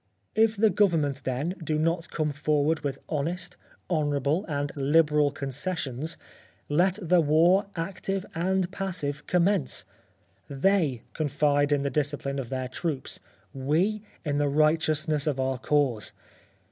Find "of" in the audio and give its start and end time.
12.39-12.49, 15.27-15.39